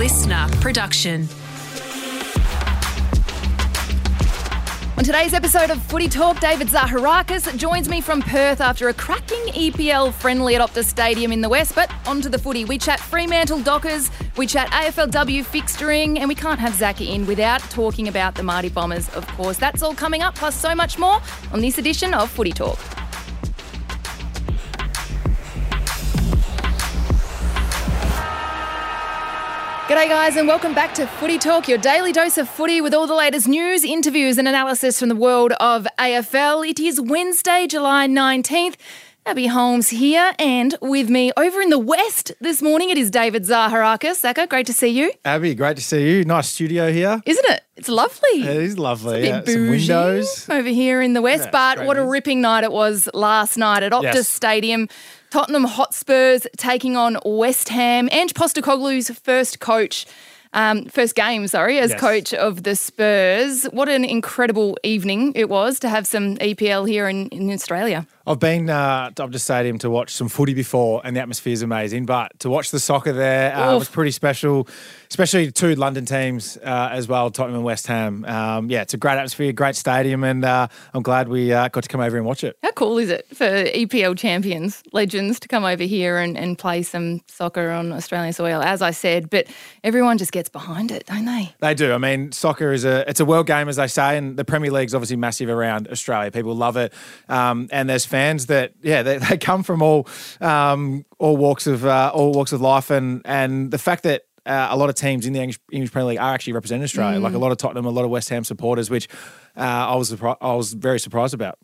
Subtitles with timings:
[0.00, 1.28] listener production.
[4.96, 9.52] On today's episode of Footy Talk, David Zaharakis joins me from Perth after a cracking
[9.52, 11.74] EPL friendly at Optus Stadium in the West.
[11.74, 12.64] But onto the footy.
[12.64, 17.60] We chat Fremantle Dockers, we chat AFLW fixturing, and we can't have Zaki in without
[17.68, 19.58] talking about the Marty Bombers, of course.
[19.58, 21.20] That's all coming up, plus so much more
[21.52, 22.78] on this edition of Footy Talk.
[29.90, 33.08] G'day, guys, and welcome back to Footy Talk, your daily dose of footy with all
[33.08, 36.64] the latest news, interviews, and analysis from the world of AFL.
[36.64, 38.76] It is Wednesday, July 19th.
[39.26, 43.42] Abbey Holmes here, and with me over in the West this morning, it is David
[43.42, 44.22] Zaharakis.
[44.22, 45.12] Zaka, great to see you.
[45.24, 46.24] Abbey, great to see you.
[46.24, 47.20] Nice studio here.
[47.26, 47.62] Isn't it?
[47.76, 48.42] It's lovely.
[48.42, 49.18] It is lovely.
[49.18, 49.40] It's a yeah.
[49.40, 50.46] bit Some bougie windows.
[50.48, 53.82] over here in the West, Yeah, but what a ripping night it was last night
[53.82, 54.28] at Optus Yes.
[54.28, 54.88] Stadium.
[55.30, 58.08] Tottenham Hotspurs taking on West Ham.
[58.10, 60.04] Ange Postecoglou's first coach,
[60.52, 62.00] um, first game, sorry, as Yes.
[62.00, 63.64] coach of the Spurs.
[63.66, 68.06] What an incredible evening it was to have some EPL here in, in Australia.
[68.26, 71.62] I've been uh, to Optus Stadium to watch some footy before, and the atmosphere is
[71.62, 72.04] amazing.
[72.04, 74.68] But to watch the soccer there uh, was pretty special,
[75.08, 78.26] especially two London teams uh, as well, Tottenham and West Ham.
[78.26, 81.82] Um, yeah, it's a great atmosphere, great stadium, and uh, I'm glad we uh, got
[81.84, 82.58] to come over and watch it.
[82.62, 86.82] How cool is it for EPL champions, legends, to come over here and, and play
[86.82, 89.46] some soccer on Australian soil, as I said, but
[89.82, 91.54] everyone just gets behind it, don't they?
[91.60, 91.94] They do.
[91.94, 94.70] I mean, soccer is a it's a world game, as they say, and the Premier
[94.70, 96.30] League's obviously massive around Australia.
[96.30, 96.92] People love it,
[97.30, 100.06] um, and there's fans that yeah they, they come from all
[100.40, 104.22] um, all walks of uh, all walks of life, and and the fact that.
[104.46, 107.20] Uh, a lot of teams in the English, English Premier League are actually representing Australia,
[107.20, 109.06] like a lot of Tottenham, a lot of West Ham supporters, which
[109.54, 111.58] uh, I was surpri- I was very surprised about.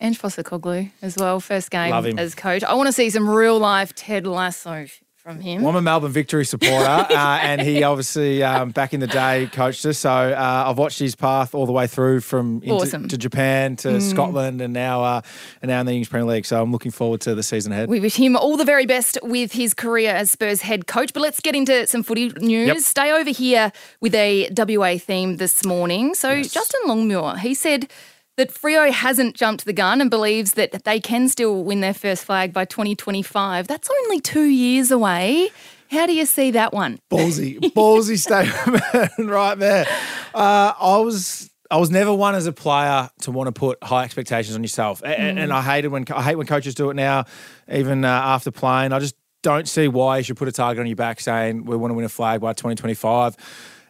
[0.00, 2.62] Ange Postecoglou as well, first game as coach.
[2.62, 4.86] I want to see some real life Ted Lasso
[5.22, 5.62] from him.
[5.62, 9.48] Well, I'm a Melbourne Victory supporter, uh, and he obviously um, back in the day
[9.52, 9.98] coached us.
[9.98, 13.06] So uh, I've watched his path all the way through from Awesome.
[13.08, 15.20] to Japan to Scotland, and now uh,
[15.60, 16.44] and now in the English Premier League.
[16.44, 17.88] So I'm looking forward to the season ahead.
[17.88, 21.12] We wish him all the very best with his career as Spurs head coach.
[21.12, 22.66] But let's get into some footy news.
[22.66, 22.78] Yep.
[22.78, 23.70] Stay over here
[24.00, 26.14] with a WA theme this morning.
[26.14, 27.88] So Justin Longmuir, he said
[28.36, 32.24] that Freo hasn't jumped the gun and believes that they can still win their first
[32.24, 33.66] flag by 2025.
[33.68, 35.50] That's only two years away.
[35.90, 36.98] How do you see that one?
[37.10, 39.86] Ballsy, ballsy statement right there.
[40.34, 41.48] Uh, I was.
[41.70, 45.00] I was never one as a player to want to put high expectations on yourself,
[45.02, 47.24] A- and, and I hated when I hate when coaches do it now,
[47.72, 48.92] even uh, after playing.
[48.92, 51.74] I just don't see why you should put a target on your back saying we
[51.74, 53.36] want to win a flag by 2025.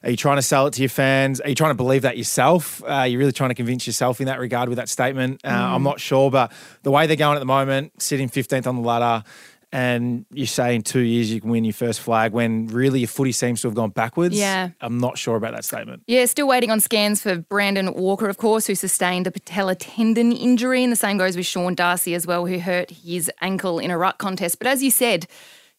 [0.05, 1.41] Are you trying to sell it to your fans?
[1.41, 2.83] Are you trying to believe that yourself?
[2.83, 5.41] Uh, are you really trying to convince yourself in that regard with that statement?
[5.45, 6.53] Uh, I'm not sure, but
[6.83, 9.25] the way they're going at the moment, sitting 15th on the ladder,
[9.73, 13.09] and you say in two years you can win your first flag when really your
[13.09, 14.37] footy seems to have gone backwards.
[14.37, 14.71] Yeah.
[14.83, 16.03] I'm not sure about that statement.
[16.07, 20.33] Yeah, still waiting on scans for Brandon Walker, of course, who sustained a patella tendon
[20.33, 20.83] injury.
[20.83, 23.97] And the same goes with Sean Darcy as well, who hurt his ankle in a
[23.97, 24.59] ruck contest.
[24.59, 25.27] But as you said,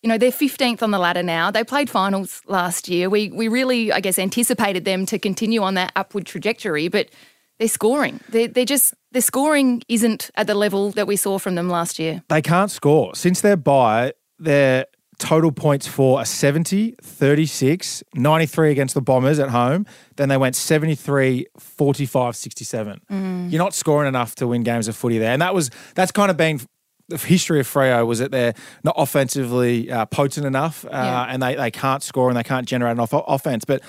[0.04, 1.50] you know, they're 15th on the ladder now.
[1.50, 3.10] They played finals last year.
[3.10, 7.10] We, we really, I guess, anticipated them to continue on that upward trajectory, but
[7.58, 8.20] they're scoring.
[8.28, 12.00] They're, they're just, their scoring isn't at the level that we saw from them last
[12.00, 12.22] year.
[12.28, 13.16] They can't score.
[13.16, 14.88] Since their bye, their
[15.20, 19.86] total points for a 70, 36, 93 against the Bombers at home.
[20.18, 23.02] Then they went 73, 45, 67.
[23.10, 23.52] Mm.
[23.52, 25.32] You're not scoring enough to win games of footy there.
[25.32, 26.60] And that was, that's kind of been
[27.10, 28.54] the history of Freo was that they're
[28.84, 31.26] not offensively uh, potent enough uh, Yeah.
[31.30, 33.66] and they, they can't score and they can't generate enough o- offense.
[33.66, 33.82] But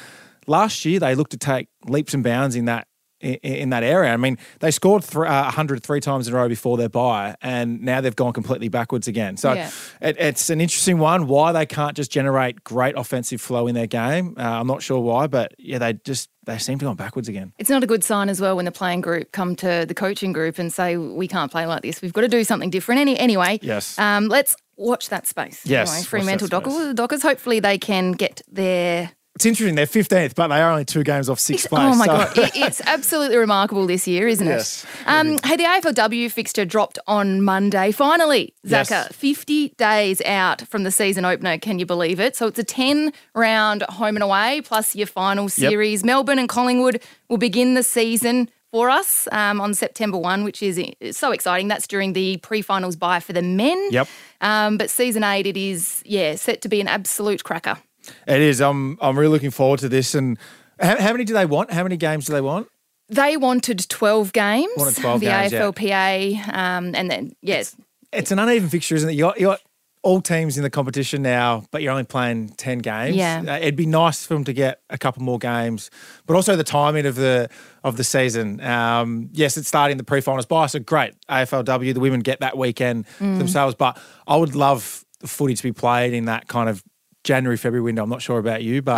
[0.46, 2.86] last year they looked to take leaps and bounds in that
[3.24, 4.12] in, in that area.
[4.12, 7.80] I mean, they scored th- uh, 103 times in a row before their bye, and
[7.82, 9.36] now they've gone completely backwards again.
[9.36, 9.70] So Yeah.
[10.00, 11.26] it, it's an interesting one.
[11.26, 14.34] Why they can't just generate great offensive flow in their game?
[14.38, 17.52] Uh, I'm not sure why, but yeah, they just they seem to go backwards again.
[17.58, 20.32] It's not a good sign as well when the playing group come to the coaching
[20.34, 22.02] group and say, we can't play like this.
[22.02, 23.00] We've got to do something different.
[23.00, 23.98] Any, anyway, Yes.
[23.98, 25.64] um, let's watch that space.
[25.64, 26.48] Yes, Anyway, Fremantle.
[26.48, 29.74] Dockers, Dockers, hopefully they can get their It's interesting.
[29.74, 31.82] They're 15th, but they are only two games off sixth place.
[31.82, 35.08] Oh my so- god, it, it's absolutely remarkable this year, isn't Yes, it?
[35.08, 37.90] Um, hey, the AFLW fixture dropped on Monday.
[37.90, 38.90] Finally, Yes.
[38.90, 41.58] Zaka, fifty days out from the season opener.
[41.58, 42.36] Can you believe it?
[42.36, 46.04] So it's a ten-round home and away plus your final series.
[46.04, 48.48] Melbourne and Collingwood will begin the season.
[48.70, 51.68] For us um, on September 1, which is is so exciting.
[51.68, 53.78] That's during the pre finals bye for the men.
[53.92, 54.08] Yep.
[54.40, 57.76] Um, but season eight, it is, yeah, set to be an absolute cracker.
[58.26, 58.60] It is.
[58.60, 60.14] I'm I'm really looking forward to this.
[60.14, 60.38] And
[60.80, 61.70] how, how many do they want?
[61.72, 62.68] How many games do they want?
[63.08, 65.60] They wanted 12 games, Wanted 12 the games, yeah.
[65.60, 67.76] AFLPA, um, and then, yes,
[68.12, 69.12] It's an uneven fixture, isn't it?
[69.12, 69.60] You got, you got
[70.02, 73.14] all teams in the competition now, but you're only playing 10 games.
[73.14, 73.42] Yeah.
[73.46, 75.90] Uh, it'd be nice for them to get a couple more games,
[76.26, 77.50] but also the timing of the
[77.84, 78.60] of the season.
[78.62, 81.12] Um, yes, it's starting the pre-finals by, so great.
[81.28, 83.36] AFLW, the women get that weekend Mm.
[83.36, 86.82] themselves, but I would love the footy to be played in that kind of
[87.24, 88.02] January, February window.
[88.04, 88.96] I'm not sure about you, but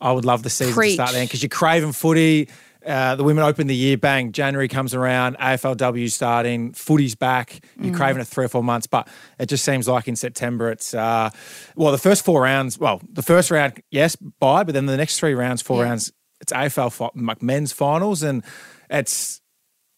[0.00, 1.12] I would love the season to start Oh.
[1.14, 2.48] Then because you're craving footy.
[2.84, 7.60] Uh, the women open the year, bang, January comes around, AFLW starting, footy's back.
[7.80, 9.06] You're craving it three or four months, but
[9.38, 11.30] it just seems like in September it's, uh,
[11.76, 15.20] well, the first four rounds, well, the first round, yes, bye, but then the next
[15.20, 15.90] three rounds, four Yeah.
[15.90, 17.10] rounds, it's AFL fi-
[17.40, 18.42] men's finals, and
[18.90, 19.40] it's,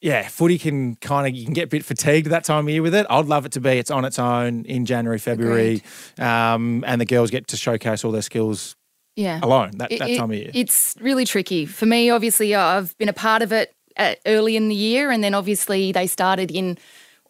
[0.04, 2.82] yeah, footy can kind of, you can get a bit fatigued that time of year
[2.82, 3.06] with it.
[3.08, 5.82] I'd love it to be, it's on its own in January, February,
[6.18, 8.76] um, and the girls get to showcase all their skills
[9.16, 9.40] Yeah.
[9.42, 10.50] alone that, It- that time of year.
[10.52, 11.64] It's really tricky.
[11.64, 15.24] For me, obviously, I've been a part of it uh, early in the year, and
[15.24, 16.76] then obviously they started in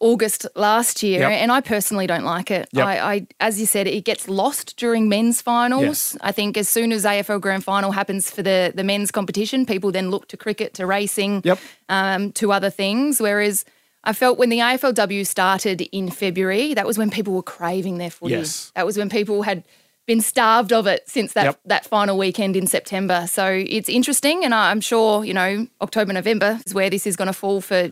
[0.09, 1.31] August last year, Yep.
[1.31, 2.69] and I personally don't like it.
[2.73, 2.85] Yep.
[2.85, 5.83] I, I, as you said, it gets lost during men's finals.
[5.83, 6.17] Yes.
[6.21, 9.91] I think as soon as AFL Grand Final happens for the the men's competition, people
[9.91, 11.59] then look to cricket, to racing, Yep.
[11.89, 13.19] um, to other things.
[13.19, 13.65] Whereas
[14.03, 18.11] I felt when the AFLW started in February, that was when people were craving their
[18.11, 18.35] footy.
[18.35, 18.71] Yes.
[18.75, 19.63] That was when people had
[20.05, 21.59] been starved of it since that Yep.
[21.65, 23.25] that final weekend in September.
[23.27, 23.45] So
[23.77, 27.31] it's interesting, and I- I'm sure you know October, November is where this is going
[27.33, 27.91] to fall for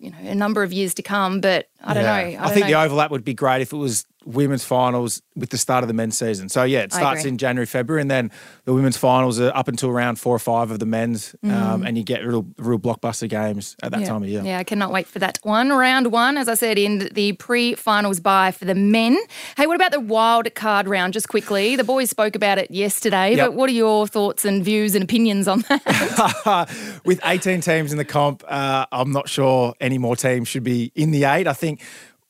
[0.00, 1.40] you know a number of years to come.
[1.40, 2.10] But I don't Yeah.
[2.10, 2.38] know.
[2.40, 2.72] I, don't think know.
[2.72, 5.94] the overlap would be great if it was women's finals with the start of the
[5.94, 6.48] men's season.
[6.48, 8.30] So yeah, it starts in January, February, and then
[8.64, 11.96] the women's finals are up until around four or five of the men's, um, and
[11.96, 14.02] you get real, real blockbuster games at that Mm.
[14.02, 14.08] yeah.
[14.08, 14.42] time of year.
[14.44, 15.70] Yeah, I cannot wait for that one.
[15.70, 19.16] Round one, as I said, in the pre-finals bye for the men.
[19.56, 21.12] Hey, what about the wild card round?
[21.14, 23.46] Just quickly, the boys spoke about it yesterday, Yep.
[23.48, 26.68] but what are your thoughts and views and opinions on that?
[27.04, 30.92] with 18 teams in the comp, uh, I'm not sure any more teams should be
[30.94, 31.46] in the eight.
[31.46, 31.80] I think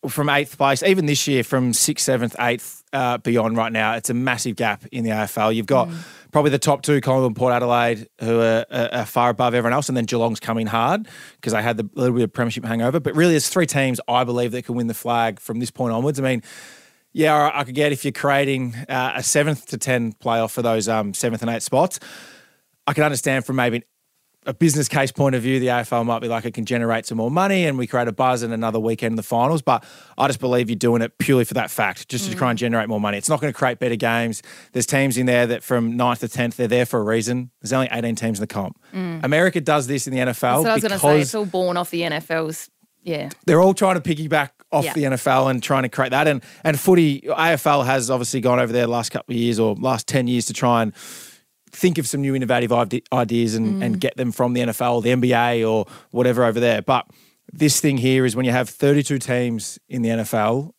[0.08, 4.08] from eighth place, even this year, from sixth, seventh, eighth uh, beyond right now, it's
[4.08, 5.54] a massive gap in the AFL.
[5.54, 5.88] You've got
[6.32, 9.88] probably the top two, Collingwood and Port Adelaide, who are, are, far above everyone else,
[9.88, 11.06] and then Geelong's coming hard
[11.36, 12.98] because they had the little bit of premiership hangover.
[12.98, 15.92] But really, there's three teams I believe that can win the flag from this point
[15.92, 16.18] onwards.
[16.18, 16.42] I mean.
[17.12, 20.88] Yeah, I could get if you're creating uh, a seventh to ten playoff for those
[20.88, 21.98] um, seventh and eighth spots.
[22.86, 23.82] I can understand from maybe
[24.46, 27.18] a business case point of view, the AFL might be like it can generate some
[27.18, 29.60] more money and we create a buzz in another weekend in the finals.
[29.60, 29.84] But
[30.16, 32.88] I just believe you're doing it purely for that fact, just to try and generate
[32.88, 33.18] more money.
[33.18, 34.42] It's not going to create better games.
[34.72, 37.50] There's teams in there that from 9th to 10th, they're there for a reason.
[37.60, 38.80] There's only 18 teams in the comp.
[38.94, 39.22] Mm.
[39.24, 41.44] America does this in the NFL so I was going to say because it's all
[41.46, 42.70] born off the NFL's.
[43.02, 44.92] Yeah, they're all trying to piggyback off Yeah.
[44.92, 46.28] the NFL and trying to create that.
[46.28, 49.74] And and footy, AFL has obviously gone over there the last couple of years or
[49.76, 50.94] last 10 years to try and
[51.70, 54.00] think of some new innovative ideas and, and mm.
[54.00, 56.82] get them from the NFL or the NBA or whatever over there.
[56.82, 57.06] But
[57.52, 60.72] this thing here is when you have 32 teams in the NFL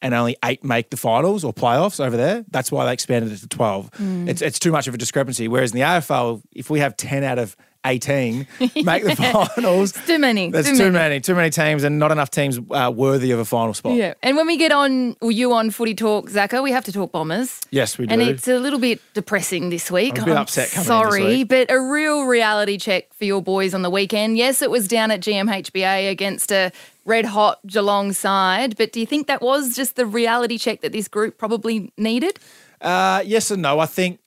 [0.00, 2.44] and only eight make the finals or playoffs over there.
[2.50, 3.90] That's why they expanded it to 12.
[3.92, 4.28] Mm.
[4.28, 5.48] It's, it's too much of a discrepancy.
[5.48, 8.46] Whereas in the AFL, if we have 10 out of 18
[8.82, 9.16] make the
[9.54, 10.50] finals, too many.
[10.50, 11.20] there's too, many.
[11.20, 13.94] too many teams, and not enough teams uh, worthy of a final spot.
[13.94, 16.92] Yeah, and when we get on, or you on Footy Talk, Zaka, we have to
[16.92, 17.60] talk Bombers.
[17.70, 18.12] Yes, we do.
[18.12, 20.16] And it's a little bit depressing this week.
[20.16, 21.48] I'm a bit upset coming in this sorry, week.
[21.48, 24.36] but a real reality check for your boys on the weekend.
[24.36, 26.72] Yes, it was down at GMHBA against a
[27.04, 30.92] red hot Geelong side, but do you think that was just the reality check that
[30.92, 32.38] this group probably needed?
[32.80, 33.78] Uh, yes and no.
[33.80, 34.20] I think,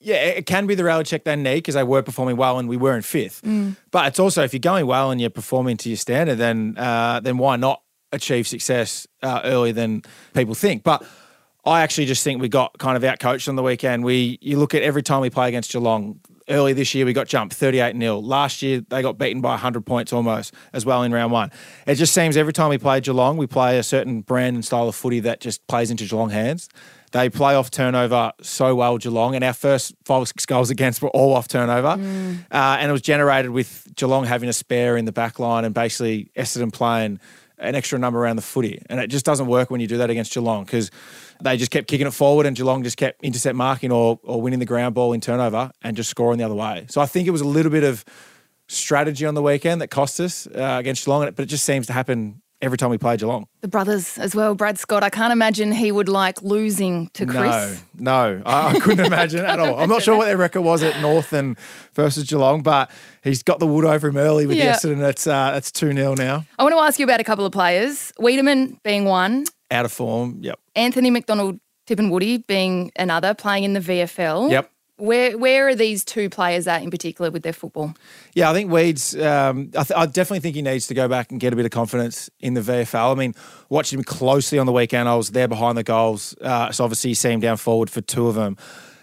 [0.00, 2.68] yeah, it can be the reality check they need because they were performing well and
[2.68, 3.42] we were in fifth.
[3.90, 7.20] But it's also if you're going well and you're performing to your standard, then uh,
[7.20, 10.02] then why not achieve success uh, earlier than
[10.32, 10.82] people think?
[10.82, 11.04] But
[11.64, 14.02] I actually just think we got kind of outcoached on the weekend.
[14.02, 16.20] We you look at every time we play against Geelong.
[16.50, 18.18] Early this year, we got jumped 38 0.
[18.18, 21.52] Last year, they got beaten by 100 points almost as well in round one.
[21.86, 24.88] It just seems every time we play Geelong, we play a certain brand and style
[24.88, 26.68] of footy that just plays into Geelong hands.
[27.12, 31.02] They play off turnover so well, Geelong, and our first five or six goals against
[31.02, 31.88] were all off turnover.
[31.88, 31.96] Uh,
[32.50, 36.30] and it was generated with Geelong having a spare in the back line and basically
[36.36, 37.18] Essendon playing
[37.58, 38.80] an extra number around the footy.
[38.88, 40.90] And it just doesn't work when you do that against Geelong because
[41.42, 44.58] they just kept kicking it forward and Geelong just kept intercept marking or, or winning
[44.58, 46.86] the ground ball in turnover and just scoring the other way.
[46.90, 48.04] So I think it was a little bit of
[48.68, 51.92] strategy on the weekend that cost us uh, against Geelong, but it just seems to
[51.92, 53.46] happen every time we play Geelong.
[53.62, 55.02] The brothers as well, Brad Scott.
[55.02, 57.82] I can't imagine he would like losing to Chris.
[57.98, 59.78] No, no, I, I couldn't imagine at all.
[59.80, 61.56] I'm not sure what their record was at North and
[61.94, 62.90] versus Geelong, but
[63.24, 64.74] he's got the wood over him early with Yeah.
[64.76, 65.08] Essendon.
[65.08, 66.44] It's uh, it's two 0 now.
[66.58, 68.12] I want to ask you about a couple of players.
[68.20, 70.38] Weideman being one, Out of form.
[70.40, 70.58] Yep.
[70.74, 74.50] Anthony McDonald Tip and Woody being another, playing in the VFL.
[74.50, 74.70] Yep.
[74.96, 77.94] Where where are these two players at in particular with their football?
[78.34, 79.16] Yeah, I think Weeds.
[79.16, 81.64] Um, I, th- I, definitely think he needs to go back and get a bit
[81.64, 83.12] of confidence in the VFL.
[83.12, 83.34] I mean,
[83.70, 87.10] watching him closely on the weekend, I was there behind the goals, uh, so obviously
[87.10, 88.58] you see him down forward for two of them.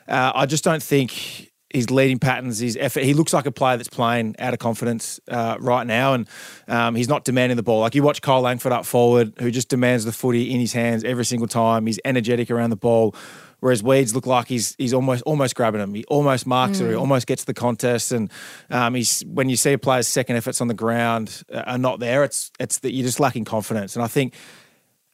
[0.08, 3.04] Uh, I just don't think his leading patterns, his effort.
[3.04, 6.28] He looks like a player that's playing out of confidence uh, right now, and
[6.68, 7.82] um, he's not demanding the ball.
[7.82, 11.04] Like you watch Kyle Langford up forward, who just demands the footy in his hands
[11.04, 11.86] every single time.
[11.86, 13.16] He's energetic around the ball.
[13.60, 15.94] Whereas Weeds look like he's he's almost almost grabbing him.
[15.94, 16.86] He almost marks mm.
[16.86, 16.90] it.
[16.90, 18.12] He almost gets the contest.
[18.12, 18.32] And
[18.70, 22.00] um, he's when you see a player's second efforts on the ground uh, are not
[22.00, 23.96] there, it's it's that you're just lacking confidence.
[23.96, 24.36] And I think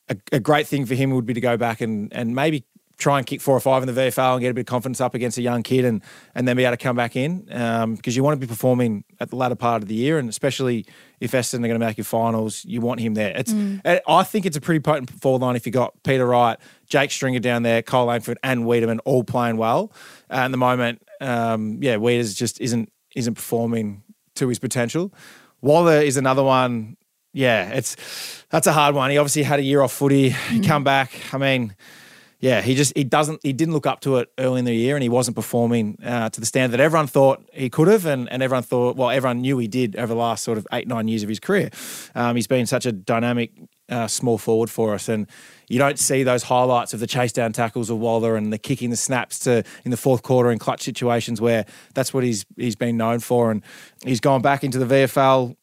[0.10, 2.66] a, a, great thing for him would be to go back and and maybe
[2.98, 5.02] try and kick four or five in the VFL and get a bit of confidence
[5.02, 6.02] up against a young kid and
[6.36, 9.04] and then be able to come back in because um, you want to be performing
[9.20, 10.86] at the latter part of the year and especially
[11.20, 13.36] if Essendon are going to make your finals, you want him there.
[13.36, 13.82] It's mm.
[14.08, 16.58] I think it's a pretty potent forward line if you got Peter Wright,
[16.88, 19.92] Jake Stringer down there, Kyle Langford and Weideman all playing well.
[20.30, 24.04] Uh, at the moment, um, yeah, Weeders just isn't isn't performing
[24.36, 25.14] to his potential.
[25.62, 26.98] Walla is another one.
[27.32, 27.96] Yeah, it's
[28.50, 29.10] that's a hard one.
[29.10, 30.32] He obviously had a year off footy.
[30.32, 30.50] Mm.
[30.50, 31.12] He come back.
[31.32, 31.76] I mean
[32.44, 34.98] yeah, he just he doesn't he didn't look up to it early in the year,
[34.98, 38.30] and he wasn't performing uh, to the standard that everyone thought he could have, and,
[38.30, 41.08] and everyone thought well everyone knew he did over the last sort of eight nine
[41.08, 41.70] years of his career.
[42.16, 43.52] Um, he's been such a dynamic
[43.88, 45.26] uh, small forward for us, and
[45.70, 48.90] you don't see those highlights of the chase down tackles of Walla and the kicking
[48.90, 52.76] the snaps to in the fourth quarter in clutch situations where that's what he's he's
[52.76, 53.64] been known for, and
[54.04, 55.56] he's gone back into the VFL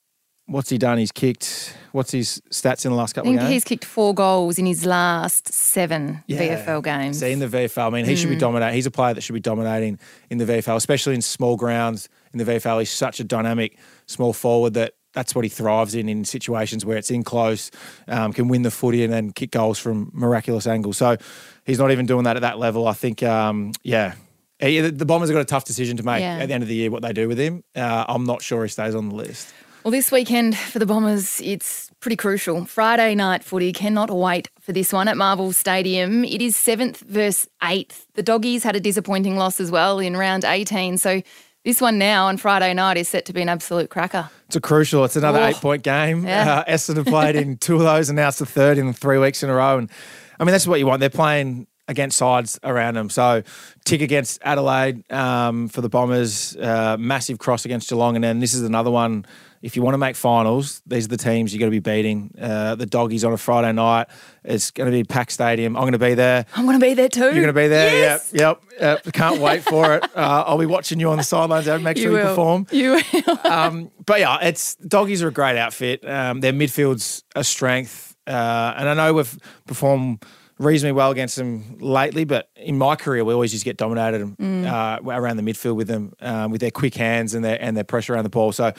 [0.50, 0.98] what's he done?
[0.98, 1.76] He's kicked.
[1.92, 3.52] What's his stats in the last couple I think of games?
[3.54, 6.64] He's kicked four goals in his last seven yeah.
[6.64, 7.20] VFL games.
[7.20, 8.16] See, in the VFL, I mean, he mm.
[8.16, 8.40] should be mm.
[8.40, 8.74] dominating.
[8.74, 12.08] He's a player that should be dominating in the VFL, especially in small grounds.
[12.32, 13.76] In the VFL, he's such a dynamic
[14.06, 17.70] small forward that that's what he thrives in in situations where it's in close,
[18.06, 20.96] um, can win the footy and then kick goals from miraculous angles.
[20.96, 21.16] So
[21.64, 22.86] he's not even doing that at that level.
[22.86, 24.14] I think, um, yeah.
[24.60, 26.38] the Bombers have got a tough decision to make yeah.
[26.38, 27.64] at the end of the year what they do with him.
[27.74, 29.52] Uh, I'm not sure he stays on the list.
[29.82, 32.66] Well, this weekend for the Bombers, it's pretty crucial.
[32.66, 36.22] Friday night footy cannot wait for this one at Marvel Stadium.
[36.22, 38.06] It is seventh versus eighth.
[38.12, 40.98] The Doggies had a disappointing loss as well in round 18.
[40.98, 41.22] So
[41.64, 44.28] this one now on Friday night is set to be an absolute cracker.
[44.48, 45.02] It's a crucial.
[45.06, 46.26] It's another oh, eight point game.
[46.26, 46.56] Yeah.
[46.56, 49.16] Uh, Essendon have played in two of those and now it's the third in three
[49.16, 49.78] weeks in a row.
[49.78, 49.90] And
[50.38, 51.00] I mean, that's what you want.
[51.00, 53.08] They're playing against sides around them.
[53.08, 53.42] So
[53.84, 58.54] tick against Adelaide um, for the Bombers, uh, massive cross against Geelong, and then this
[58.54, 59.24] is another one
[59.62, 62.34] if you want to make finals, these are the teams you're going to be beating.
[62.40, 64.08] Uh, the Doggies on a Friday night.
[64.42, 65.76] It's going to be packed stadium.
[65.76, 66.46] I'm going to be there.
[66.56, 67.24] I'm going to be there too.
[67.24, 67.94] You're going to be there.
[67.94, 68.30] Yes.
[68.32, 68.62] Yep.
[68.80, 69.04] Yep.
[69.04, 69.14] yep.
[69.14, 70.04] Can't wait for it.
[70.20, 71.66] Uh, I'll be watching you on the sidelines.
[71.66, 72.66] And make sure you, you perform.
[72.70, 73.38] You will.
[73.46, 76.06] um, but yeah, it's Doggies are a great outfit.
[76.06, 80.24] Um, their midfield's a strength, uh, and I know we've performed
[80.58, 84.66] reasonably well against them lately, but in my career, we always just get dominated mm.
[84.66, 87.84] uh, around the midfield with them, um, with their quick hands and their and their
[87.84, 88.52] pressure around the ball.
[88.52, 88.72] So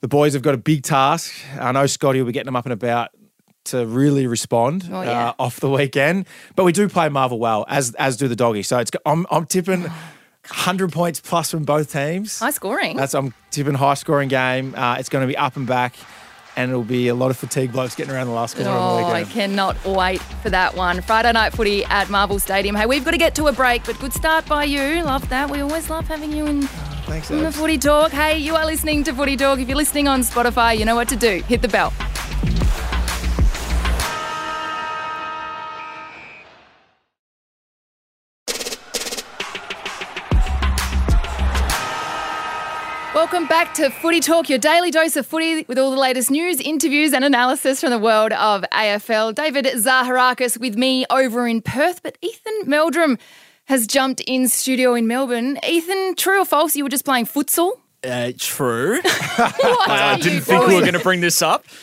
[0.00, 1.32] the boys have got a big task.
[1.58, 3.10] I know Scotty will be getting them up and about
[3.66, 5.28] to really respond oh, yeah.
[5.30, 6.26] uh, off the weekend.
[6.54, 8.68] But we do play Marvel well, as as do the doggies.
[8.68, 9.86] So it's I'm I'm tipping.
[10.48, 12.38] 100 points plus from both teams.
[12.38, 12.98] High scoring.
[12.98, 14.74] That's I'm tipping high scoring game.
[14.74, 15.94] Uh, it's going to be up and back
[16.56, 18.70] and it'll be a lot of fatigue blokes getting around the last corner.
[18.70, 21.00] Oh, I cannot wait for that one.
[21.02, 22.76] Friday night footy at Marvel Stadium.
[22.76, 25.02] Hey, we've got to get to a break, but good start by you.
[25.02, 25.50] Love that.
[25.50, 26.68] We always love having you in,
[27.06, 28.12] Thanks, in the Footy Talk.
[28.12, 29.58] Hey, you are listening to Footy Talk.
[29.58, 31.42] If you're listening on Spotify, you know what to do.
[31.46, 31.92] Hit the bell.
[43.14, 46.58] Welcome back to Footy Talk, your daily dose of footy with all the latest news,
[46.60, 49.34] interviews, and analysis from the world of AFL.
[49.34, 53.18] David Zaharakis with me over in Perth, but Ethan Meldrum
[53.66, 55.58] has jumped in studio in Melbourne.
[55.66, 57.72] Ethan, true or false, you were just playing futsal?
[58.04, 59.00] Uh, true.
[59.04, 60.68] I didn't think doing?
[60.68, 61.64] we were going to bring this up.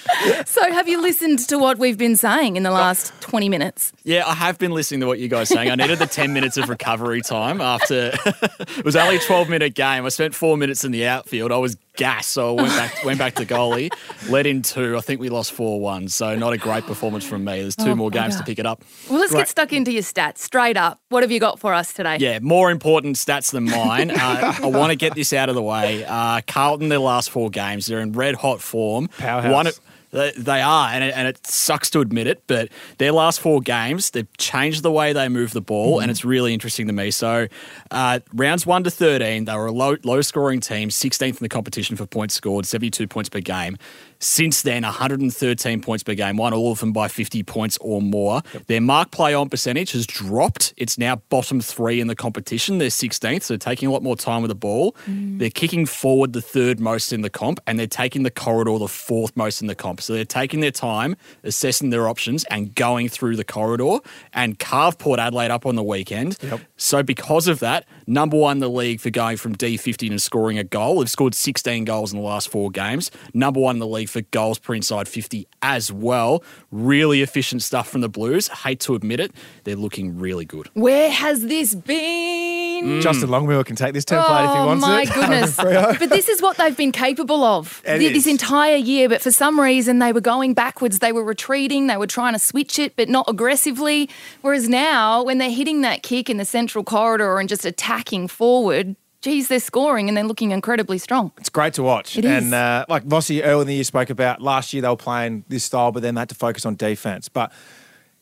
[0.46, 3.92] So, have you listened to what we've been saying in the last 20 minutes?
[4.04, 5.72] Yeah, I have been listening to what you guys are saying.
[5.72, 9.74] I needed the 10 minutes of recovery time after it was only a 12 minute
[9.74, 10.06] game.
[10.06, 11.52] I spent four minutes in the outfield.
[11.52, 12.28] I was gas.
[12.28, 13.92] So I went back went back to goalie,
[14.30, 14.98] led in two.
[14.98, 16.08] I think we lost four one.
[16.08, 17.62] So not a great performance from me.
[17.62, 18.84] There's two oh, more games to pick it up.
[19.10, 19.42] Well, let's great.
[19.42, 21.02] get stuck into your stats straight up.
[21.10, 22.18] What have you got for us today?
[22.20, 24.12] Yeah, more important stats than mine.
[24.12, 26.06] Uh, I want to get this out of the way.
[26.06, 29.08] Uh, Carlton, their last four games, they're in red hot form.
[29.18, 29.52] Powerhouse.
[29.52, 29.68] One,
[30.12, 34.12] they, are, and it, and it sucks to admit it, but their last four games,
[34.12, 36.02] they've changed the way they move the ball, mm.
[36.02, 37.12] and it's really interesting to me.
[37.12, 37.48] So,
[37.92, 41.50] uh, rounds 1 to 13, they were a low, low scoring team, 16th in the
[41.50, 43.78] competition for points scored, 72 points per game.
[44.22, 48.44] Since then, 113 points per game, won all of them by 50 points or more.
[48.68, 50.76] Their mark play on percentage has dropped.
[50.78, 52.78] It's now bottom three in the competition.
[52.78, 54.96] They're 16th, so taking a lot more time with the ball.
[55.08, 55.40] Mm.
[55.40, 58.88] They're kicking forward the third most in the comp, and they're taking the corridor the
[58.88, 60.02] fourth most in the comp.
[60.02, 63.98] So they're taking their time, assessing their options, and going through the corridor
[64.34, 66.38] and carve Port Adelaide up on the weekend.
[66.78, 70.60] So because of that, number one in the league for going from D50 and scoring
[70.60, 71.00] a goal.
[71.00, 73.10] They've scored 16 goals in the last four games.
[73.34, 76.44] Number one in the league for goals per inside 50 as well.
[76.72, 78.48] Really efficient stuff from the Blues.
[78.50, 79.32] Hate to admit it,
[79.64, 80.70] they're looking really good.
[80.74, 82.82] Where has this been?
[82.82, 83.02] Mm.
[83.02, 85.10] Justin Longmuir can take this template if he Oh wants my it.
[85.14, 85.56] goodness!
[85.56, 88.32] But this is what they've been capable of It th- this is.
[88.32, 89.08] entire year.
[89.08, 91.00] But for some reason, they were going backwards.
[91.00, 91.88] They were retreating.
[91.88, 94.10] They were trying to switch it, but not aggressively.
[94.42, 98.96] Whereas now, when they're hitting that kick in the central corridor and just attacking forward,
[99.22, 101.32] geez, they're scoring and they're looking incredibly strong.
[101.38, 102.18] It's great to watch.
[102.18, 102.44] It is.
[102.44, 105.46] And uh, like Vossi earlier in the year spoke about, last year they were playing
[105.48, 107.30] this style, but then they had to focus on defense.
[107.30, 107.52] But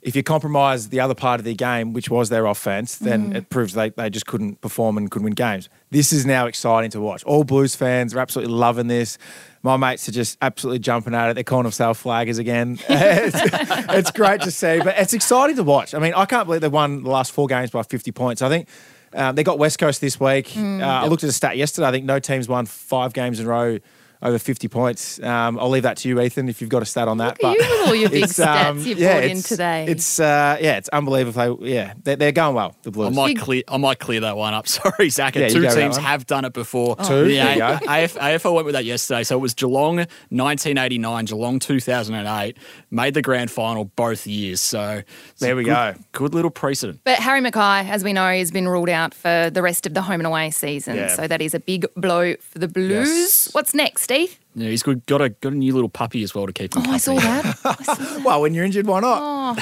[0.02, 3.50] if you compromise the other part of their game, which was their offense, then it
[3.50, 5.68] proves they, they just couldn't perform and couldn't win games.
[5.92, 7.22] This is now exciting to watch.
[7.26, 9.18] All Blues fans are absolutely loving this.
[9.62, 11.34] My mates are just absolutely jumping at it.
[11.34, 12.80] They're calling themselves flaggers again.
[12.90, 13.36] it's,
[13.90, 15.94] it's great to see, but it's exciting to watch.
[15.94, 18.42] I mean, I can't believe they won the last four games by 50 points.
[18.42, 18.70] I think
[19.14, 20.56] um, they got West Coast this week.
[20.58, 21.88] Uh, I looked at a stat yesterday.
[21.88, 23.80] I think no team's won five games in a row
[24.22, 25.22] over 50 points.
[25.24, 27.42] Um, I'll leave that to you, Ethan, if you've got a stat on that.
[27.42, 29.48] Look at you with all your big it's, um, stats you've yeah, brought in it's-
[29.48, 29.86] today.
[29.88, 31.58] It's uh, yeah, it's unbelievable.
[31.58, 32.76] They, yeah, they're, they're going well.
[32.84, 33.08] The Blues.
[33.08, 33.16] I Blues.
[33.16, 33.64] might clear.
[33.68, 34.68] I might clear that one up.
[34.80, 35.36] Sorry, Zach.
[35.36, 36.96] Yeah, Two go with that teams have done it before.
[36.98, 37.26] Two?
[37.26, 37.86] The There you A- go.
[37.88, 39.24] AF, AFL went with that yesterday.
[39.24, 40.06] So it was Geelong
[40.44, 42.58] 1989, Geelong 2008
[42.92, 44.60] made the grand final both years.
[44.62, 45.02] So
[45.40, 45.94] There we good- go.
[46.12, 47.02] Good little precedent.
[47.04, 50.02] But Harry McKay, as we know, has been ruled out for the rest of the
[50.02, 50.96] home and away season.
[50.98, 51.08] Yeah.
[51.16, 53.08] So that is a big blow for the Blues.
[53.10, 53.50] Yes.
[53.54, 54.40] What's next, Steve?
[54.56, 55.06] Yeah, he's good.
[55.06, 56.82] Got a got a new little puppy as well to keep him.
[56.88, 57.46] Oh, I saw that.
[57.64, 58.24] I saw that.
[58.26, 59.20] well, when you're injured, why not?
[59.22, 59.54] Oh,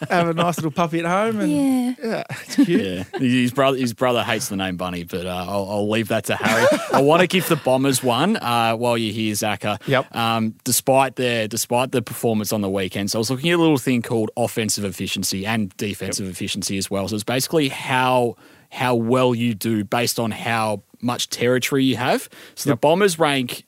[0.08, 1.40] Have a nice little puppy at home.
[1.40, 1.94] And, yeah.
[2.02, 2.68] yeah, it's cute.
[2.80, 6.24] Yeah, his brother his brother hates the name Bunny, but uh, I'll, I'll leave that
[6.24, 6.66] to Harry.
[6.90, 9.78] I want to give the Bombers one uh, while you're here, Zaka.
[9.86, 10.16] Yep.
[10.16, 13.60] Um, despite their despite the performance on the weekend, so I was looking at a
[13.60, 17.08] little thing called offensive efficiency and defensive efficiency as well.
[17.08, 18.36] So it's basically how
[18.70, 22.28] how well you do based on how much territory you have.
[22.54, 23.66] So the Bombers rank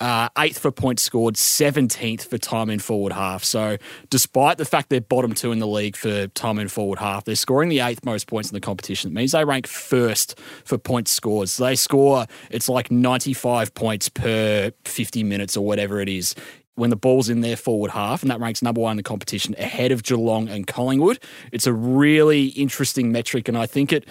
[0.00, 3.44] uh, eighth for points scored, 17th for time in forward half.
[3.44, 3.76] So,
[4.10, 7.34] despite the fact they're bottom two in the league for time in forward half, they're
[7.34, 9.10] scoring the eighth most points in the competition.
[9.10, 11.48] It means they rank first for points scored.
[11.48, 16.34] So, they score, it's like 95 points per 50 minutes or whatever it is.
[16.74, 19.54] When the ball's in their forward half, and that ranks number one in the competition
[19.56, 21.18] ahead of Geelong and Collingwood.
[21.50, 24.06] It's a really interesting metric, and I think it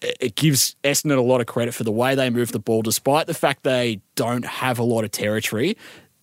[0.00, 3.26] it gives Essendon a lot of credit for the way they move the ball, despite
[3.26, 5.76] the fact they don't have a lot of territory.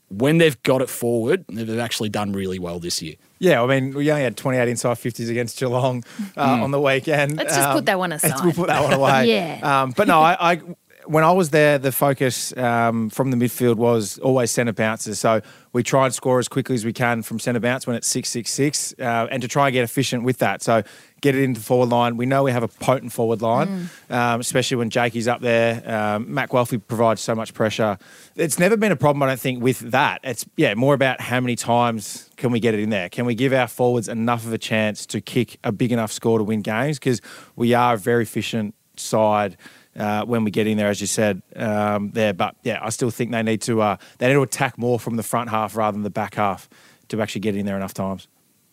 [0.10, 3.16] When they've got it forward, they've actually done really well this year.
[3.40, 6.04] Yeah, I mean, we only had 28 inside 50s against Geelong
[6.38, 7.32] uh, on the weekend.
[7.34, 8.44] Um, Let's just put that one aside.
[8.44, 9.30] We'll put that one away.
[9.30, 9.60] Yeah.
[9.84, 10.62] Um, but no, I, I
[11.08, 15.20] when I was there, the focus um, from the midfield was always centre bounces.
[15.20, 15.42] So
[15.74, 18.30] we try and score as quickly as we can from centre bounce when it's six
[18.30, 20.62] six six, uh, and to try and get efficient with that.
[20.62, 20.84] So
[21.22, 22.18] get it into the forward line.
[22.18, 25.82] We know we have a potent forward line, um, especially when Jakey's up there.
[25.90, 27.98] Um, Matt Guelfi provides so much pressure.
[28.36, 30.22] It's never been a problem, I don't think, with that.
[30.24, 33.10] It's yeah, more about how many times can we get it in there?
[33.10, 36.38] Can we give our forwards enough of a chance to kick a big enough score
[36.38, 37.00] to win games?
[37.00, 37.22] Because
[37.56, 39.58] we are a very efficient side
[39.98, 42.34] uh, when we get in there, as you said um, there.
[42.34, 45.16] But yeah, I still think they need to uh, they need to attack more from
[45.16, 46.70] the front half rather than the back half
[47.10, 48.28] to actually get in there enough times.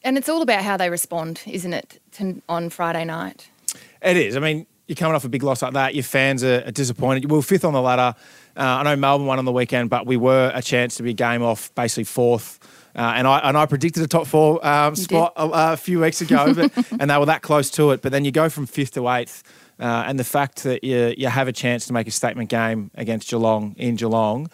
[0.05, 3.49] And it's all about how they respond, isn't it, to, on Friday night?
[4.03, 4.37] It is.
[4.37, 5.95] I mean, you're coming off a big loss like that.
[5.95, 7.31] Your fans are, are disappointed.
[7.31, 8.17] We were fifth on the ladder.
[8.57, 11.15] Uh, I know Melbourne won on the weekend, but we were a chance to be
[11.15, 12.59] game off, basically fourth.
[12.95, 16.21] Uh, and I and I predicted a top four um, spot a, a few weeks
[16.21, 18.03] ago, but, and they were that close to it.
[18.03, 19.43] But then you go from fifth to eighth,
[19.83, 22.91] uh, and the fact that you you have a chance to make a statement game
[22.95, 24.49] against Geelong in Geelong.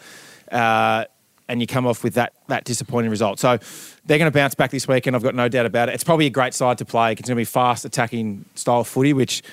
[0.51, 1.05] Uh,
[1.47, 3.39] and you come off with that that disappointing result.
[3.39, 3.57] So
[4.05, 5.15] they're going to bounce back this weekend.
[5.15, 5.95] I've got no doubt about it.
[5.95, 7.11] It's probably a great side to play.
[7.11, 9.43] It's going to be fast attacking style footy, which.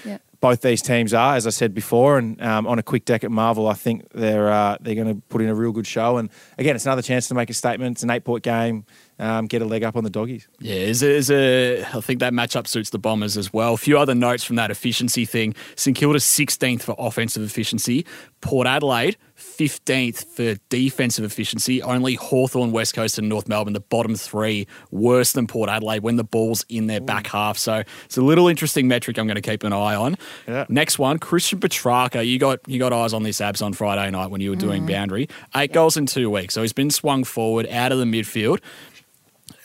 [0.47, 2.19] Both these teams are, as I said before.
[2.19, 5.21] And um, on a quick deck at Marvel, I think they're uh, they're going to
[5.29, 6.19] put in a real good show.
[6.19, 7.97] And again, it's another chance to make a statement.
[7.97, 8.85] It's an eight point game.
[9.19, 10.47] Um, get a leg up on the doggies.
[10.61, 13.75] Yeah, is a, is a, I think that matchup suits the Bombers as well.
[13.75, 15.55] A few other notes from that efficiency thing.
[15.75, 18.07] St Kilda 16th for offensive efficiency.
[18.43, 19.17] Port Adelaide
[19.59, 21.83] 15th for defensive efficiency.
[21.83, 26.17] Only Hawthorn, West Coast, and North Melbourne, the bottom three, worse than Port Adelaide when
[26.17, 27.59] the ball's in their back half.
[27.59, 30.17] So it's a little interesting metric I'm going to keep an eye on.
[30.47, 30.67] Yeah.
[30.69, 32.27] Next one, Christian Petracca.
[32.27, 34.83] You got you got eyes on this abs on Friday night when you were doing
[34.83, 34.93] mm-hmm.
[34.93, 35.29] boundary.
[35.55, 36.55] Eight goals in two weeks.
[36.55, 38.61] So he's been swung forward out of the midfield.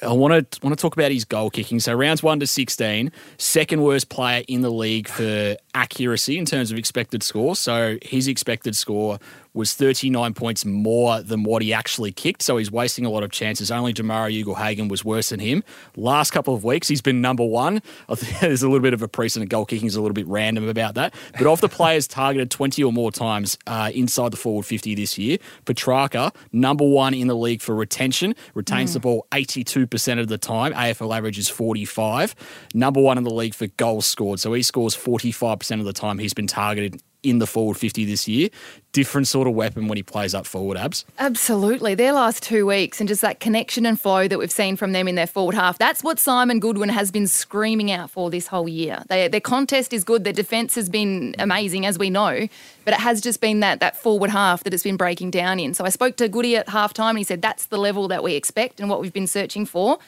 [0.04, 1.80] I want to want to talk about his goal kicking.
[1.80, 6.71] So rounds one to 16, second worst player in the league for accuracy in terms
[6.71, 7.56] of expected score.
[7.56, 9.19] So his expected score
[9.53, 12.41] was 39 points more than what he actually kicked.
[12.41, 13.71] So he's wasting a lot of chances.
[13.71, 15.63] Only Jamarra Ugle-Hagan was worse than him.
[15.95, 17.81] Last couple of weeks, he's been number one.
[18.07, 19.51] I think there's a little bit of a precedent.
[19.51, 21.13] Goal kicking is a little bit random about that.
[21.37, 25.17] But of the players targeted 20 or more times uh, inside the forward 50 this
[25.17, 30.37] year, Petracca, number one in the league for retention, retains the ball 82% of the
[30.37, 30.73] time.
[30.73, 32.35] AFL average is 45.
[32.73, 34.39] Number one in the league for goals scored.
[34.39, 38.27] So he scores 45% of the time he's been targeted in the forward 50 this
[38.27, 38.49] year.
[38.93, 41.05] Different sort of weapon when he plays up forward, Abs.
[41.17, 41.95] Absolutely.
[41.95, 45.07] Their last two weeks and just that connection and flow that we've seen from them
[45.07, 45.77] in their forward half.
[45.77, 49.03] That's what Simon Goodwin has been screaming out for this whole year.
[49.07, 50.23] They, their contest is good.
[50.23, 52.47] Their defence has been amazing, as we know,
[52.84, 55.73] but it has just been that that forward half that it's been breaking down in.
[55.73, 58.34] So I spoke to Goody at halftime and he said that's the level that we
[58.34, 59.99] expect and what we've been searching for.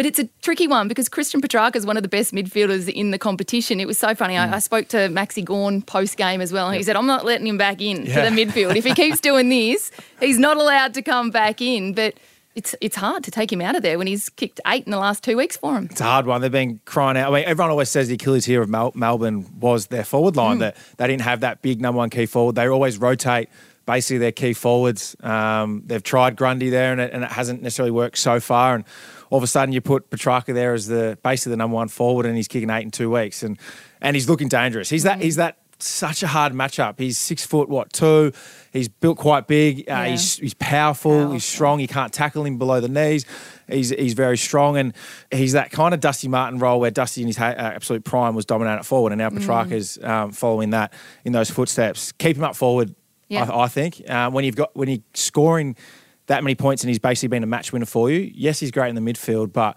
[0.00, 3.10] But it's a tricky one because Christian Petracca is one of the best midfielders in
[3.10, 3.80] the competition.
[3.80, 4.34] It was so funny.
[4.34, 7.26] I, I spoke to Maxi Gawn post game as well, and he said, I'm not
[7.26, 8.24] letting him back in Yeah.
[8.24, 8.76] to the midfield.
[8.76, 11.92] If he keeps doing this, he's not allowed to come back in.
[11.92, 12.14] But
[12.54, 14.96] it's it's hard to take him out of there when he's kicked eight in the
[14.96, 15.88] last two weeks for him.
[15.90, 16.40] It's a hard one.
[16.40, 17.30] They've been crying out.
[17.30, 20.60] I mean, everyone always says the Achilles heel of Mel- Melbourne was their forward line,
[20.60, 22.54] that they didn't have that big number one key forward.
[22.54, 23.50] They always rotate
[23.84, 25.14] basically their key forwards.
[25.22, 28.76] Um, they've tried Grundy there, and it, and it hasn't necessarily worked so far.
[28.76, 28.84] And
[29.30, 32.26] all of a sudden, you put Petracca there as the basically the number one forward,
[32.26, 33.58] and he's kicking eight in two weeks, and
[34.00, 34.90] and he's looking dangerous.
[34.90, 36.98] He's that he's that such a hard matchup.
[36.98, 38.32] He's six foot what two.
[38.70, 39.80] He's built quite big.
[39.80, 40.06] Uh, Yeah.
[40.08, 41.12] He's he's powerful.
[41.12, 41.32] Powerful.
[41.32, 41.80] He's strong.
[41.80, 43.24] You can't tackle him below the knees.
[43.68, 44.92] He's he's very strong, and
[45.30, 48.34] he's that kind of Dusty Martin role where Dusty in his ha- uh, absolute prime
[48.34, 50.92] was dominant at forward, and now Petracca's um, following that
[51.24, 52.12] in those footsteps.
[52.12, 52.94] Keep him up forward.
[53.28, 53.44] Yeah.
[53.44, 55.76] I, I think uh, when you've got when you're scoring
[56.30, 58.30] that many points and he's basically been a match winner for you.
[58.32, 59.76] Yes, he's great in the midfield, but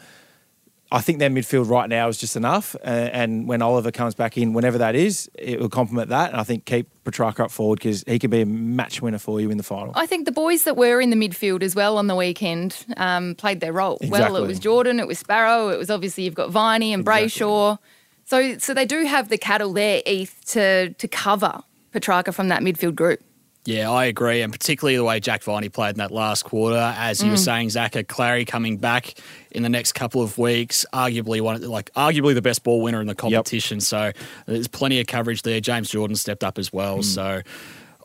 [0.92, 2.76] I think their midfield right now is just enough.
[2.76, 6.30] Uh, and when Oliver comes back in, whenever that is, it will complement that.
[6.30, 9.42] And I think keep Petracca up forward because he could be a match winner for
[9.42, 9.94] you in the final.
[9.96, 13.34] I think the boys that were in the midfield as well on the weekend um,
[13.34, 14.36] played their role well.
[14.36, 17.28] It was Jordon, it was Sparrow, it was obviously you've got Viney and Exactly.
[17.30, 17.80] Brayshaw.
[18.26, 21.62] So so they do have the cattle there, Eth, to to cover
[21.92, 23.22] Petracca from that midfield group.
[23.66, 26.94] Yeah, I agree, and particularly the way Jack Viney played in that last quarter.
[26.98, 27.46] As you were mm.
[27.46, 29.14] saying, Zach Clarry coming back
[29.52, 33.00] in the next couple of weeks, arguably one, the- like arguably the best ball winner
[33.00, 33.80] in the competition.
[33.80, 34.12] So
[34.48, 35.62] there's plenty of coverage there.
[35.62, 36.98] James Jordon stepped up as well.
[36.98, 37.04] Mm.
[37.06, 37.42] So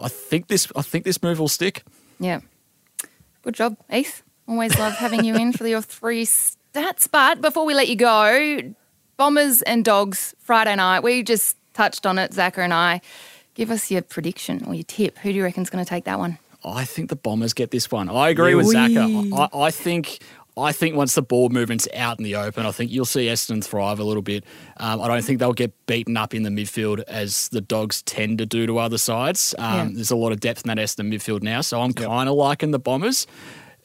[0.00, 1.82] I think this, I think this move will stick.
[2.20, 2.40] Yeah.
[3.42, 4.22] Good job, Eth.
[4.46, 7.10] Always love having you in for your three stats.
[7.10, 8.74] But before we let you go,
[9.16, 11.00] Bombers and Dogs Friday night.
[11.00, 13.00] We just touched on it, Zaka and I.
[13.58, 15.18] Give us your prediction or your tip.
[15.18, 16.38] Who do you reckon's going to take that one?
[16.64, 18.08] I think the Bombers get this one.
[18.08, 18.92] I agree with Zach.
[18.92, 20.20] I, I think.
[20.56, 23.64] I think once the ball movement's out in the open, I think you'll see Essendon
[23.64, 24.44] thrive a little bit.
[24.78, 28.38] Um, I don't think they'll get beaten up in the midfield as the Dogs tend
[28.38, 29.54] to do to other sides.
[29.58, 29.88] Um, Yeah.
[29.94, 32.72] There's a lot of depth in that Essendon midfield now, so I'm kind of liking
[32.72, 33.28] the Bombers.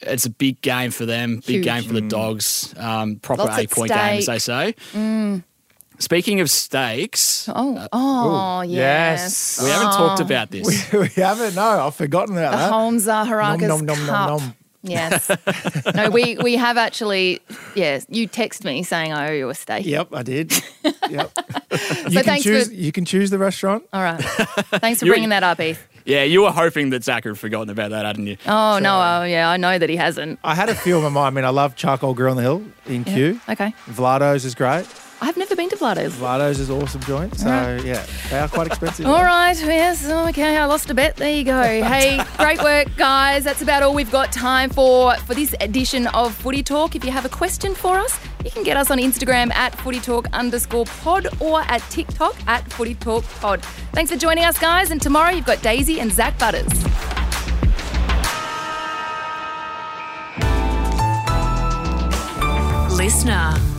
[0.00, 1.64] It's a big game for them, big Huge.
[1.64, 2.74] game for the Dogs.
[2.76, 4.74] Um, proper Lots eight point game, as they say.
[6.04, 7.48] Speaking of steaks.
[7.48, 9.58] Oh, uh, oh, ooh, yes.
[9.58, 9.64] yes.
[9.64, 9.96] we haven't oh.
[9.96, 10.24] talked Oh.
[10.24, 10.92] about this.
[10.92, 11.54] we haven't.
[11.54, 12.70] No, I've forgotten about The that.
[12.72, 14.28] Holmes Zaharakis Nom, nom, nom, nom, Cup.
[14.40, 14.54] nom.
[14.82, 15.30] Yes.
[15.94, 17.40] no, we we have actually.
[17.74, 19.86] Yes, you text me saying I owe you a steak.
[19.86, 20.52] Yep, I did.
[21.10, 21.32] Yep.
[21.70, 21.78] you
[22.10, 22.68] can thanks choose.
[22.68, 23.84] for- You can choose the restaurant.
[23.92, 24.20] All right.
[24.80, 25.86] Thanks for bringing that up, Eth.
[26.06, 28.36] Yeah, you were hoping that Zach had forgotten about that, hadn't you?
[28.46, 30.38] Oh no, oh, yeah, I know that he hasn't.
[30.44, 31.26] I had a few on my mind.
[31.26, 33.38] I mean, I love Charcoal Grill on the Hill in Kew.
[33.48, 33.74] Okay.
[33.88, 34.86] Vlado's is great.
[35.24, 36.12] I've never been to Vlado's.
[36.12, 37.34] Vlado's is awesome joint.
[37.38, 37.82] So Alright.
[37.82, 39.06] yeah, they are quite expensive.
[39.14, 41.16] All right, yes, okay, I lost a bet.
[41.16, 41.54] There you go.
[41.94, 43.44] Hey, great work, guys.
[43.44, 46.94] That's about all we've got time for for this edition of Footy Talk.
[46.96, 50.00] If you have a question for us, you can get us on Instagram at Footy
[50.00, 53.62] Talk underscore pod or at TikTok at Footy Talk pod.
[53.92, 54.90] Thanks for joining us, guys.
[54.90, 56.68] And tomorrow you've got Daisy and Zak Butters.
[62.96, 63.73] Listener.